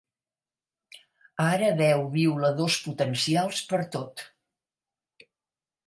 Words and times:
Ara 1.49 1.69
veu 1.83 2.03
violadors 2.17 2.79
potencials 2.87 3.63
pertot. 3.75 4.27